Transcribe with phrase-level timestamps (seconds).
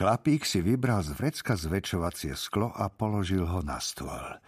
[0.00, 4.40] Chlapík si vybral z vrecka zväčšovacie sklo a položil ho na stôl.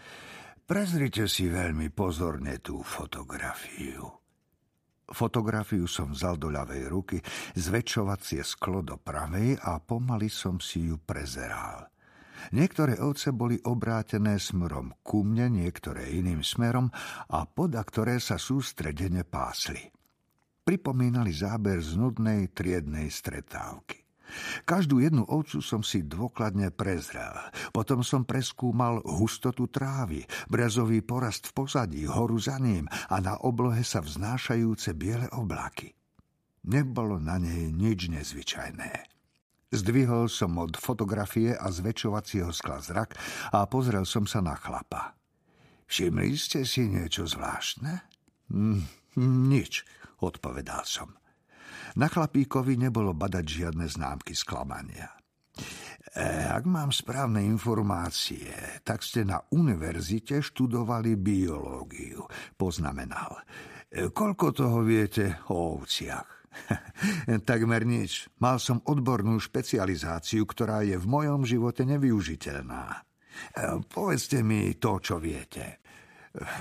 [0.64, 4.09] Prezrite si veľmi pozorne tú fotografiu.
[5.12, 7.21] Fotografiu som vzal do ľavej ruky,
[7.53, 11.84] zväčšovacie sklo do pravej a pomaly som si ju prezeral.
[12.57, 16.89] Niektoré ovce boli obrátené smerom ku mne, niektoré iným smerom
[17.29, 19.84] a poda ktoré sa sústredene pásli.
[20.64, 24.02] Pripomínali záber z nudnej triednej stretávky.
[24.64, 27.32] Každú jednu ovcu som si dôkladne prezrel.
[27.71, 33.81] Potom som preskúmal hustotu trávy, brezový porast v pozadí, horu za ním a na oblohe
[33.84, 35.92] sa vznášajúce biele oblaky.
[36.62, 39.12] Nebolo na nej nič nezvyčajné.
[39.73, 43.17] Zdvihol som od fotografie a zväčšovacieho skla zrak
[43.56, 45.17] a pozrel som sa na chlapa.
[45.89, 48.05] Všimli ste si niečo zvláštne?
[48.53, 48.84] Hm,
[49.48, 49.84] nič,
[50.20, 51.17] odpovedal som.
[51.97, 55.12] Na chlapíkovi nebolo badať žiadne známky sklamania.
[56.12, 58.53] E, ak mám správne informácie,
[58.84, 62.25] tak ste na univerzite študovali biológiu,
[62.56, 63.45] poznamenal.
[63.89, 66.28] E, koľko toho viete o ovciach?
[67.48, 68.28] Takmer nič.
[68.41, 72.84] Mal som odbornú špecializáciu, ktorá je v mojom živote nevyužiteľná.
[72.93, 73.00] E,
[73.89, 75.81] povedzte mi to, čo viete.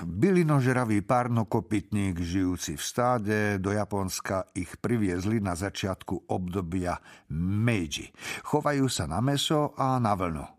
[0.04, 7.00] Bylinožravý párnokopytník žijúci v stáde do Japonska ich priviezli na začiatku obdobia
[7.32, 8.12] Meiji.
[8.44, 10.44] Chovajú sa na meso a na vlnu.
[10.44, 10.52] E,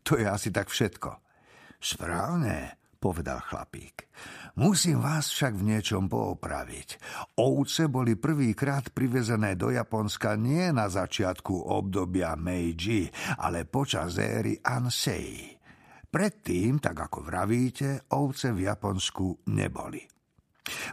[0.00, 1.12] to je asi tak všetko.
[1.76, 4.08] Správne, povedal chlapík.
[4.56, 6.96] Musím vás však v niečom poopraviť.
[7.36, 15.53] Ovce boli prvýkrát privezené do Japonska nie na začiatku obdobia Meiji, ale počas éry Ansei.
[16.14, 19.98] Predtým, tak ako vravíte, ovce v Japonsku neboli.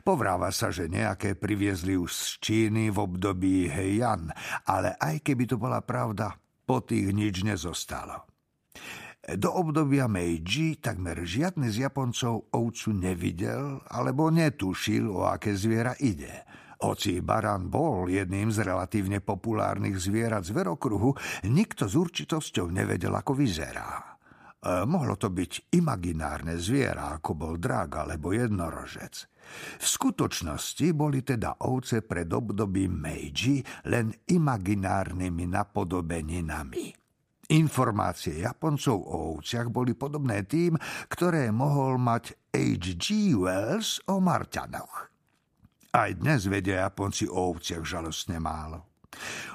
[0.01, 4.33] Povráva sa, že nejaké priviezli už z Číny v období Heian,
[4.65, 6.33] ale aj keby to bola pravda,
[6.65, 8.25] po tých nič nezostalo.
[9.37, 16.49] Do obdobia Meiji takmer žiadny z Japoncov ovcu nevidel alebo netušil, o aké zviera ide.
[16.81, 21.13] Hoci barán bol jedným z relatívne populárnych zvierat z verokruhu,
[21.45, 24.10] nikto s určitosťou nevedel, ako vyzerá.
[24.61, 29.25] E, mohlo to byť imaginárne zviera, ako bol drak alebo jednorožec.
[29.81, 36.93] V skutočnosti boli teda ovce pred obdobím Meiji len imaginárnymi napodobeninami.
[37.51, 40.77] Informácie Japoncov o ovciach boli podobné tým,
[41.11, 43.35] ktoré mohol mať H.G.
[43.35, 45.11] Wells o Marťanoch.
[45.91, 48.90] Aj dnes vedia Japonci o ovciach žalostne málo.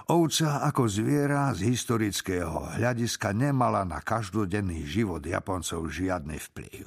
[0.07, 6.87] Ovca ako zviera z historického hľadiska nemala na každodenný život Japoncov žiadny vplyv.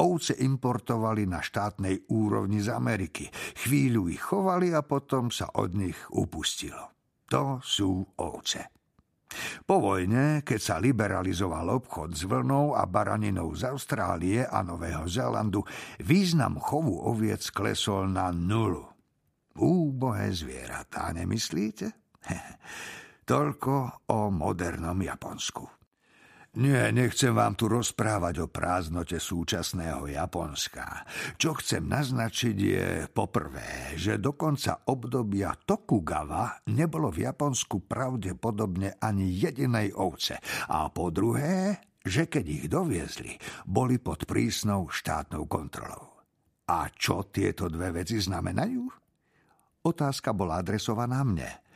[0.00, 3.28] Ovce importovali na štátnej úrovni z Ameriky.
[3.52, 6.88] Chvíľu ich chovali a potom sa od nich upustilo.
[7.28, 8.72] To sú ovce.
[9.68, 15.68] Po vojne, keď sa liberalizoval obchod s vlnou a baraninou z Austrálie a Nového Zélandu,
[16.00, 18.88] význam chovu oviec klesol na nulu.
[19.52, 22.07] Úbohé zvieratá, nemyslíte?
[23.28, 25.78] Toľko o modernom Japonsku.
[26.58, 31.04] Nie, nechcem vám tu rozprávať o prázdnote súčasného Japonska.
[31.36, 39.28] Čo chcem naznačiť je poprvé, že do konca obdobia Tokugawa nebolo v Japonsku pravdepodobne ani
[39.28, 40.40] jedinej ovce.
[40.72, 43.36] A po druhé, že keď ich doviezli,
[43.68, 46.16] boli pod prísnou štátnou kontrolou.
[46.72, 48.82] A čo tieto dve veci znamenajú?
[49.84, 51.50] Otázka bola adresovaná mne–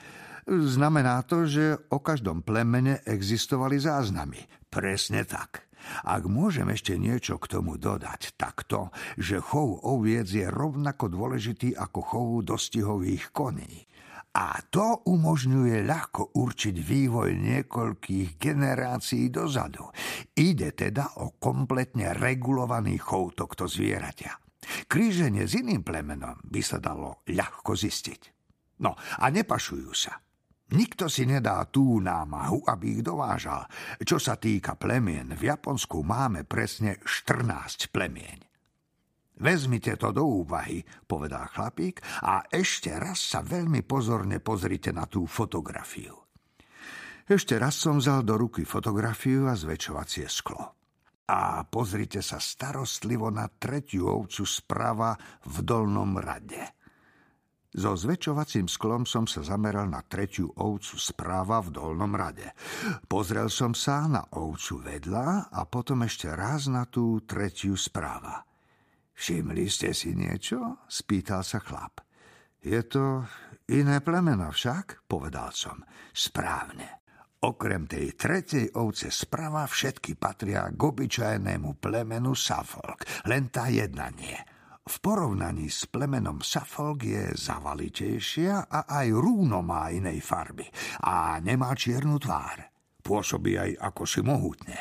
[0.46, 4.42] Znamená to, že o každom plemene existovali záznamy.
[4.66, 5.70] Presne tak.
[6.06, 11.74] Ak môžem ešte niečo k tomu dodať, tak to, že chov oviec je rovnako dôležitý
[11.74, 13.86] ako chov dostihových koní.
[14.32, 19.92] A to umožňuje ľahko určiť vývoj niekoľkých generácií dozadu.
[20.32, 24.32] Ide teda o kompletne regulovaný chov tohto zvieraťa.
[24.88, 28.20] Kríženie s iným plemenom by sa dalo ľahko zistiť.
[28.80, 30.16] No a nepašujú sa.
[30.72, 33.68] Nikto si nedá tú námahu, aby ich dovážal.
[34.00, 38.38] Čo sa týka plemien, v Japonsku máme presne 14 plemieň.
[39.36, 45.28] Vezmite to do úvahy, povedal chlapík, a ešte raz sa veľmi pozorne pozrite na tú
[45.28, 46.16] fotografiu.
[47.28, 50.64] Ešte raz som vzal do ruky fotografiu a zväčšovacie sklo.
[51.28, 55.12] A pozrite sa starostlivo na tretiu ovcu sprava
[55.52, 56.64] v dolnom rade–
[57.72, 62.52] so zväčšovacím sklom som sa zameral na tretiu ovcu správa v dolnom rade.
[63.08, 68.44] Pozrel som sa na ovcu vedľa a potom ešte raz na tú tretiu správa.
[69.16, 70.84] Všimli ste si niečo?
[70.88, 72.04] spýtal sa chlap.
[72.60, 73.24] Je to
[73.72, 75.80] iné plemeno však, povedal som.
[76.12, 77.02] Správne.
[77.42, 84.38] Okrem tej tretej ovce sprava všetky patria k obyčajnému plemenu Suffolk, len tá jedna nie.
[84.82, 90.66] V porovnaní s plemenom Suffolk je zavalitejšia a aj rúno má inej farby
[91.06, 92.66] a nemá čiernu tvár.
[92.98, 94.78] Pôsobí aj ako si mohutne.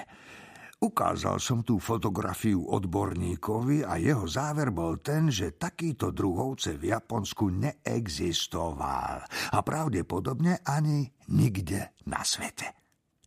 [0.82, 7.54] Ukázal som tú fotografiu odborníkovi a jeho záver bol ten, že takýto druhovce v Japonsku
[7.54, 9.22] neexistoval
[9.54, 11.06] a pravdepodobne ani
[11.38, 12.74] nikde na svete.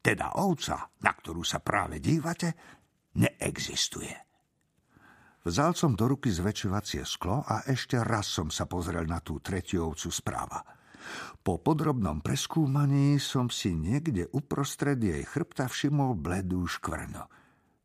[0.02, 2.50] Teda ovca, na ktorú sa práve dívate,
[3.14, 4.33] neexistuje.
[5.44, 9.92] Vzal som do ruky zväčšovacie sklo a ešte raz som sa pozrel na tú tretiu
[9.92, 10.64] ovcu správa.
[11.44, 17.20] Po podrobnom preskúmaní som si niekde uprostred jej chrbta všimol bledú škvrnu.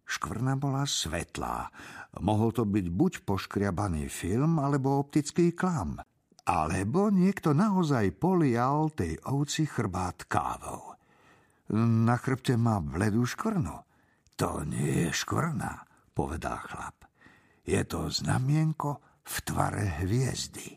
[0.07, 1.67] Škvrna bola svetlá.
[2.23, 5.99] Mohol to byť buď poškriabaný film, alebo optický klam.
[6.47, 10.97] Alebo niekto naozaj polial tej ovci chrbát kávou.
[11.75, 13.75] Na chrbte má bledú škvrnu.
[14.39, 15.85] To nie je škvrna,
[16.15, 16.98] povedal chlap.
[17.69, 20.73] Je to znamienko v tvare hviezdy.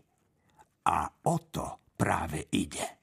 [0.92, 3.01] A o to práve ide.